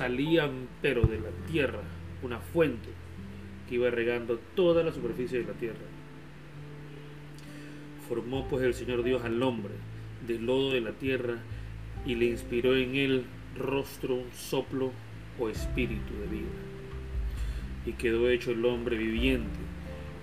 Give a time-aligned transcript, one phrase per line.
[0.00, 1.82] salían pero de la tierra
[2.22, 2.88] una fuente
[3.68, 5.76] que iba regando toda la superficie de la tierra.
[8.08, 9.74] Formó pues el Señor Dios al hombre
[10.26, 11.34] del lodo de la tierra
[12.06, 13.24] y le inspiró en él
[13.58, 14.90] rostro, soplo
[15.38, 16.48] o espíritu de vida.
[17.84, 19.60] Y quedó hecho el hombre viviente,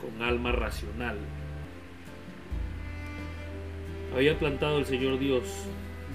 [0.00, 1.16] con alma racional.
[4.14, 5.42] Había plantado el Señor Dios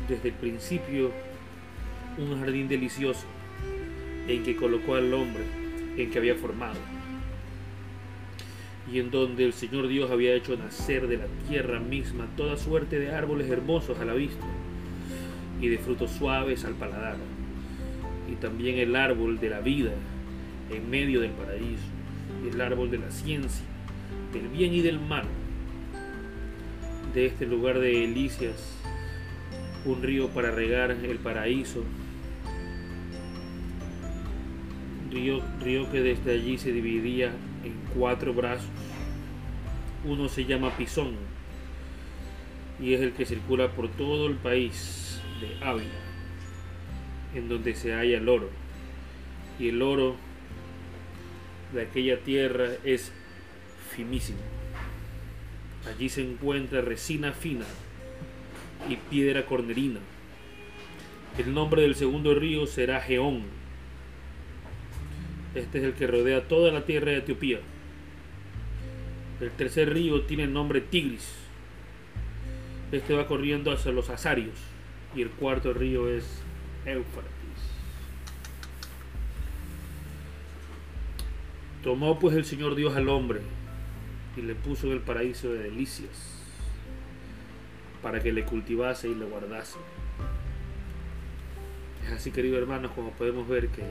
[0.07, 1.11] desde el principio
[2.17, 3.27] un jardín delicioso
[4.29, 5.43] en que colocó al hombre
[5.97, 6.79] en que había formado
[8.91, 12.99] y en donde el Señor Dios había hecho nacer de la tierra misma toda suerte
[12.99, 14.45] de árboles hermosos a la vista
[15.61, 17.17] y de frutos suaves al paladar,
[18.31, 19.91] y también el árbol de la vida
[20.71, 21.83] en medio del paraíso,
[22.51, 23.65] el árbol de la ciencia,
[24.33, 25.25] del bien y del mal.
[27.13, 28.77] De este lugar de Elicias,
[29.85, 31.83] un río para regar el paraíso,
[35.11, 37.27] río, río que desde allí se dividía
[37.63, 38.69] en cuatro brazos.
[40.05, 41.15] Uno se llama Pisón
[42.81, 45.89] y es el que circula por todo el país de Ávila,
[47.35, 48.49] en donde se halla el oro.
[49.59, 50.15] Y el oro
[51.73, 53.11] de aquella tierra es
[53.91, 54.39] finísimo.
[55.87, 57.65] Allí se encuentra resina fina
[58.87, 59.99] y piedra cornerina.
[61.37, 63.58] El nombre del segundo río será Geón
[65.55, 67.59] este es el que rodea toda la tierra de Etiopía.
[69.41, 71.33] El tercer río tiene el nombre Tigris.
[72.91, 74.55] Este va corriendo hacia los Azarios.
[75.15, 76.25] Y el cuarto río es
[76.85, 77.33] Éufrates.
[81.83, 83.39] Tomó pues el Señor Dios al hombre
[84.37, 86.39] y le puso en el paraíso de delicias
[88.03, 89.79] para que le cultivase y le guardase.
[92.05, 93.83] Es así, queridos hermanos, como podemos ver que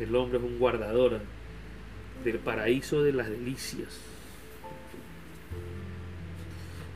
[0.00, 1.20] el hombre es un guardador
[2.24, 4.00] del paraíso de las delicias,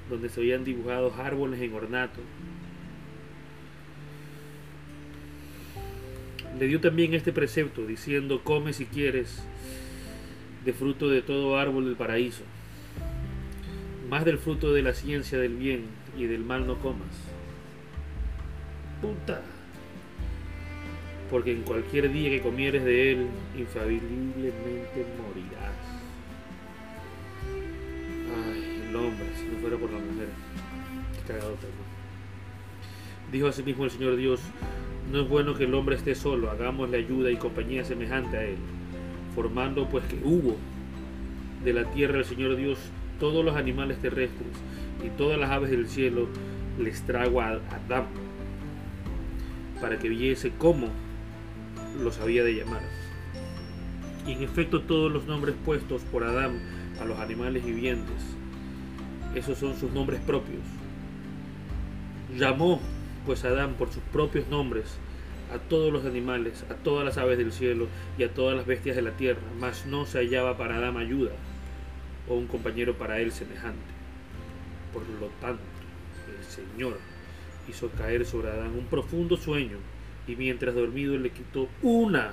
[0.08, 2.20] donde se habían dibujado árboles en ornato.
[6.58, 9.42] Le dio también este precepto, diciendo, come si quieres
[10.64, 12.42] de fruto de todo árbol del paraíso,
[14.10, 15.86] más del fruto de la ciencia del bien
[16.18, 17.14] y del mal no comas.
[19.00, 19.40] Puta
[21.30, 25.76] porque en cualquier día que comieres de él, infaliblemente morirás.
[28.46, 30.28] Ay, el hombre, si no fuera por la mujer,
[31.14, 31.56] qué cagado
[33.30, 34.40] Dijo asimismo el Señor Dios,
[35.12, 38.56] no es bueno que el hombre esté solo, hagámosle ayuda y compañía semejante a él,
[39.36, 40.56] formando pues que hubo
[41.64, 42.78] de la tierra el Señor Dios
[43.20, 44.48] todos los animales terrestres
[45.04, 46.26] y todas las aves del cielo
[46.78, 48.06] les trago a Adán
[49.80, 50.88] para que viese cómo
[51.98, 52.82] los había de llamar.
[54.26, 56.60] Y en efecto todos los nombres puestos por Adán
[57.00, 58.36] a los animales vivientes,
[59.34, 60.62] esos son sus nombres propios.
[62.36, 62.80] Llamó
[63.26, 64.98] pues Adán por sus propios nombres
[65.52, 68.96] a todos los animales, a todas las aves del cielo y a todas las bestias
[68.96, 71.32] de la tierra, mas no se hallaba para Adán ayuda
[72.28, 73.80] o un compañero para él semejante.
[74.92, 75.62] Por lo tanto,
[76.38, 76.98] el Señor
[77.68, 79.78] hizo caer sobre Adán un profundo sueño
[80.30, 82.32] y mientras dormido le quitó una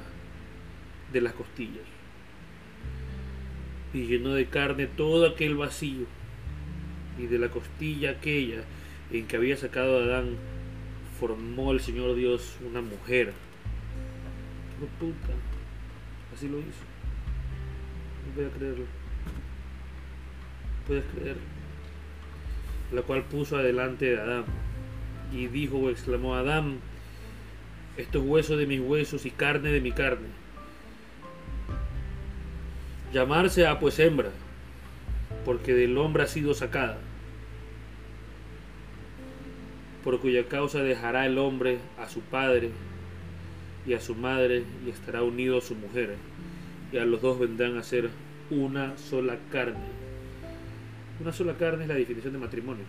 [1.12, 1.84] de las costillas
[3.94, 6.06] y llenó de carne todo aquel vacío
[7.18, 8.62] y de la costilla aquella
[9.12, 10.36] en que había sacado a Adán
[11.20, 13.34] formó el Señor Dios una mujer.
[14.80, 15.34] No puta,
[16.36, 16.86] así lo hizo.
[18.28, 18.86] No voy a creerlo.
[20.86, 21.42] Puedes creerlo.
[22.94, 24.46] La cual puso adelante de Adán
[25.34, 26.80] y dijo o exclamó Adán
[27.98, 30.28] esto es hueso de mis huesos y carne de mi carne.
[33.12, 34.30] Llamarse a pues hembra,
[35.46, 37.00] porque del hombre ha sido sacada,
[40.04, 42.70] por cuya causa dejará el hombre a su padre
[43.86, 46.16] y a su madre y estará unido a su mujer,
[46.92, 48.10] y a los dos vendrán a ser
[48.52, 49.98] una sola carne.
[51.20, 52.86] Una sola carne es la definición de matrimonio.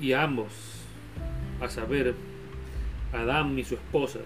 [0.00, 0.87] Y ambos
[1.60, 2.14] a saber,
[3.12, 4.20] Adán y su esposa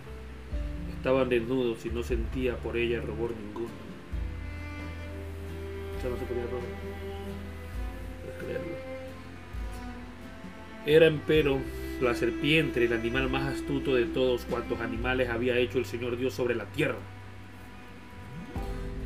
[0.96, 3.68] estaban desnudos y no sentía por ella rubor ninguno.
[6.02, 6.44] Ya no se podía
[8.40, 8.92] creerlo.
[10.84, 11.58] Era empero
[12.00, 16.34] la serpiente, el animal más astuto de todos cuantos animales había hecho el Señor Dios
[16.34, 16.98] sobre la tierra.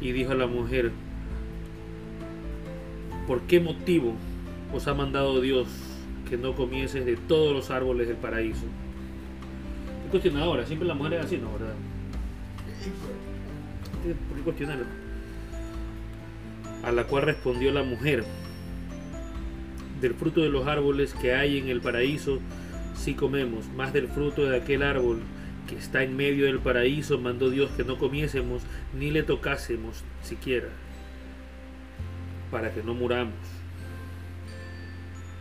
[0.00, 0.93] Y dijo a la mujer,
[3.26, 4.14] ¿por qué motivo
[4.72, 5.69] os ha mandado Dios
[6.28, 8.67] que no comieses de todos los árboles del paraíso.
[10.05, 11.52] Es cuestionadora, siempre la mujer es así, ¿no?
[11.52, 11.75] ¿Verdad?
[14.28, 14.84] ¿Por qué cuestionarlo?
[16.82, 18.25] A la cual respondió la mujer,
[20.00, 22.38] del fruto de los árboles que hay en el paraíso,
[22.94, 25.20] sí comemos, más del fruto de aquel árbol
[25.67, 28.62] que está en medio del paraíso, mandó Dios que no comiésemos
[28.96, 30.69] ni le tocásemos siquiera,
[32.50, 33.56] para que no muramos.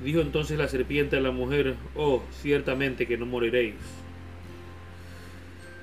[0.03, 3.75] Dijo entonces la serpiente a la mujer, oh, ciertamente que no moriréis.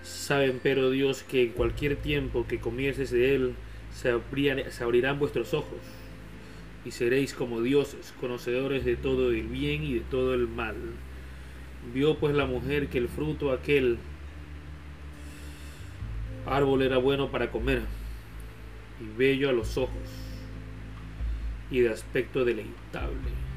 [0.03, 3.55] Saben pero Dios que en cualquier tiempo que comieses de él,
[3.95, 4.13] se,
[4.71, 5.79] se abrirán vuestros ojos,
[6.85, 10.77] y seréis como dioses, conocedores de todo el bien y de todo el mal.
[11.95, 13.99] Vio pues la mujer que el fruto aquel
[16.47, 17.83] árbol era bueno para comer,
[19.01, 20.09] y bello a los ojos,
[21.71, 23.52] y de aspecto deleitable.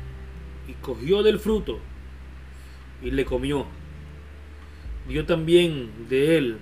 [0.68, 1.80] Y cogió del fruto,
[3.02, 3.66] y le comió.
[5.08, 6.58] Dio también de él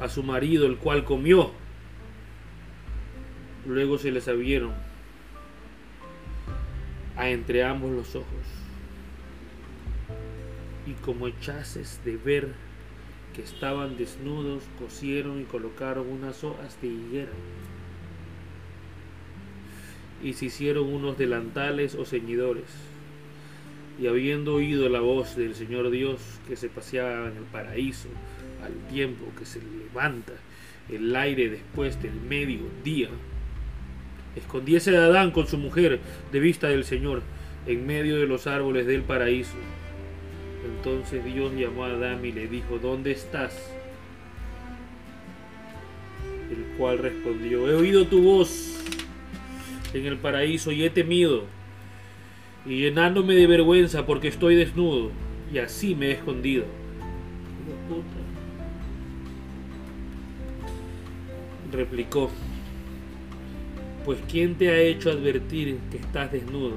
[0.00, 1.50] a su marido, el cual comió.
[3.66, 4.72] Luego se les abrieron
[7.16, 8.26] a entre ambos los ojos.
[10.86, 12.52] Y como echases de ver
[13.34, 17.32] que estaban desnudos, cosieron y colocaron unas hojas de higuera.
[20.22, 22.93] Y se hicieron unos delantales o ceñidores.
[24.00, 28.08] Y habiendo oído la voz del Señor Dios que se paseaba en el paraíso,
[28.64, 30.32] al tiempo que se levanta
[30.88, 33.08] el aire después del mediodía,
[34.36, 36.00] escondiese a Adán con su mujer
[36.32, 37.22] de vista del Señor
[37.66, 39.56] en medio de los árboles del paraíso.
[40.64, 43.54] Entonces Dios llamó a Adán y le dijo, ¿dónde estás?
[46.50, 48.82] El cual respondió, he oído tu voz
[49.92, 51.44] en el paraíso y he temido,
[52.66, 55.10] y llenándome de vergüenza porque estoy desnudo,
[55.52, 56.64] y así me he escondido.
[61.72, 62.30] Replicó,
[64.04, 66.74] pues ¿quién te ha hecho advertir que estás desnudo?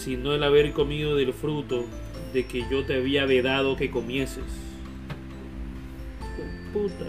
[0.00, 1.84] sino el haber comido del fruto
[2.32, 4.44] de que yo te había vedado que comieses.
[6.72, 7.06] Puta,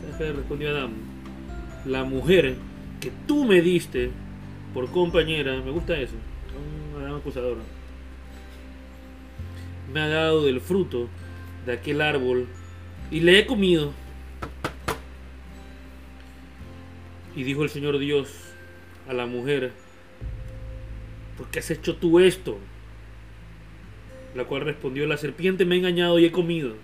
[0.00, 0.92] ¿sabes qué respondió Adán?
[1.84, 2.56] La mujer
[3.00, 4.10] que tú me diste
[4.74, 6.16] por compañera, me gusta eso,
[6.94, 7.58] un Adán acusador,
[9.92, 11.08] me ha dado del fruto
[11.64, 12.48] de aquel árbol
[13.10, 13.92] y le he comido.
[17.36, 18.28] Y dijo el Señor Dios
[19.08, 19.72] a la mujer,
[21.36, 22.58] ¿por qué has hecho tú esto?
[24.34, 26.74] La cual respondió, la serpiente me ha engañado y he comido.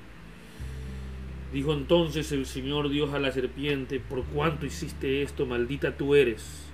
[1.52, 6.69] Dijo entonces el Señor Dios a la serpiente, por cuánto hiciste esto, maldita tú eres.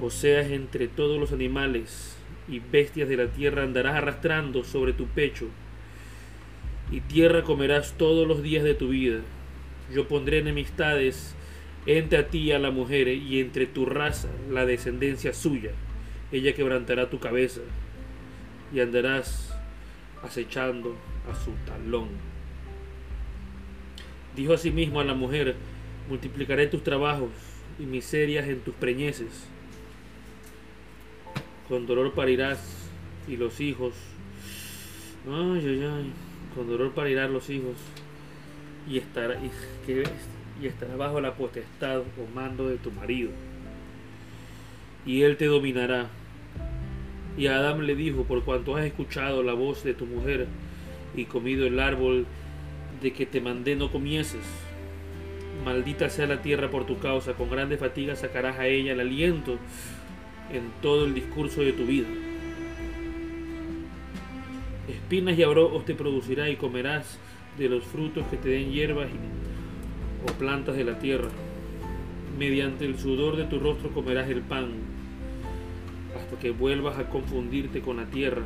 [0.00, 2.16] O seas entre todos los animales
[2.48, 5.48] y bestias de la tierra andarás arrastrando sobre tu pecho,
[6.90, 9.20] y tierra comerás todos los días de tu vida.
[9.92, 11.34] Yo pondré enemistades
[11.86, 15.70] entre a ti y a la mujer, y entre tu raza la descendencia suya
[16.34, 17.60] ella quebrantará tu cabeza
[18.72, 19.56] y andarás
[20.22, 20.96] acechando
[21.30, 22.08] a su talón.
[24.34, 25.54] Dijo asimismo a la mujer,
[26.08, 27.30] multiplicaré tus trabajos
[27.78, 29.46] y miserias en tus preñeces.
[31.68, 32.90] Con dolor parirás
[33.26, 33.94] y los hijos.
[35.26, 36.12] Ay, ay.
[36.54, 37.76] Con dolor parirás los hijos
[38.88, 43.30] y estará, y, bajo la potestad o mando de tu marido.
[45.06, 46.08] Y él te dominará
[47.36, 50.46] y Adán le dijo, por cuanto has escuchado la voz de tu mujer
[51.16, 52.26] y comido el árbol
[53.02, 54.44] de que te mandé no comieses,
[55.64, 59.58] maldita sea la tierra por tu causa, con grandes fatigas sacarás a ella el aliento
[60.52, 62.08] en todo el discurso de tu vida.
[64.88, 67.18] Espinas y abrojos te producirá y comerás
[67.58, 69.08] de los frutos que te den hierbas
[70.28, 71.30] o plantas de la tierra.
[72.38, 74.72] Mediante el sudor de tu rostro comerás el pan
[76.16, 78.42] hasta que vuelvas a confundirte con la tierra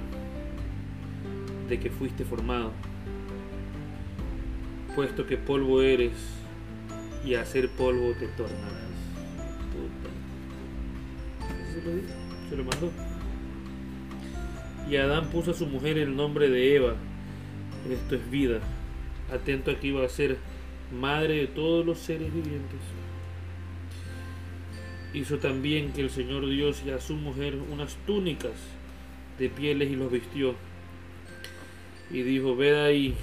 [1.69, 2.73] de que fuiste formado,
[4.95, 6.13] puesto que polvo eres
[7.25, 8.89] y a ser polvo te tornarás.
[12.49, 12.93] Se lo mandó.
[14.91, 16.95] Y Adán puso a su mujer el nombre de Eva.
[17.91, 18.61] Esto es vida.
[19.33, 20.39] Atento a que iba a ser
[20.93, 22.81] madre de todos los seres vivientes
[25.13, 28.53] hizo también que el Señor Dios y a su mujer unas túnicas
[29.39, 30.55] de pieles y los vistió.
[32.11, 33.15] Y dijo, ved ahí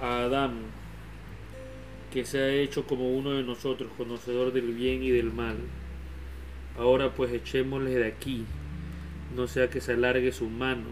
[0.00, 0.58] a Adán,
[2.12, 5.56] que se ha hecho como uno de nosotros, conocedor del bien y del mal.
[6.78, 8.44] Ahora pues echémosle de aquí,
[9.34, 10.84] no sea que se alargue su mano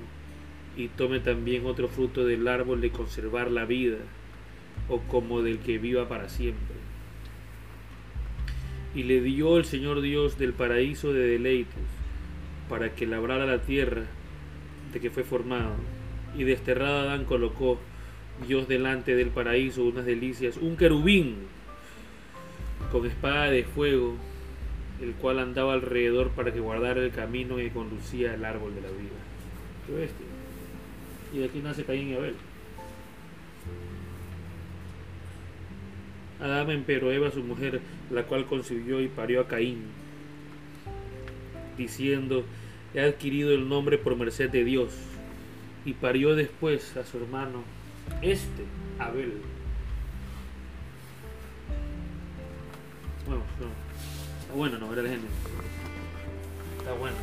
[0.76, 3.98] y tome también otro fruto del árbol de conservar la vida,
[4.88, 6.74] o como del que viva para siempre.
[8.94, 11.74] Y le dio el Señor Dios del paraíso de deleites,
[12.68, 14.02] para que labrara la tierra
[14.92, 15.74] de que fue formado.
[16.36, 17.78] Y desterrado Adán colocó
[18.46, 21.36] Dios delante del paraíso unas delicias, un querubín
[22.90, 24.16] con espada de fuego,
[25.00, 28.88] el cual andaba alrededor para que guardara el camino que conducía al árbol de la
[28.88, 29.10] vida.
[29.86, 30.26] ¿Qué bestia?
[31.32, 32.36] Y de aquí nace Caín y Abel.
[36.40, 39.84] Adán empero Eva su mujer, la cual concibió y parió a Caín,
[41.76, 42.44] diciendo,
[42.92, 44.92] he adquirido el nombre por merced de Dios,
[45.84, 47.62] y parió después a su hermano,
[48.20, 48.64] este,
[48.98, 49.32] Abel.
[53.26, 53.93] Bueno, no.
[54.54, 55.28] Bueno, no, era de género.
[56.78, 57.16] Está bueno.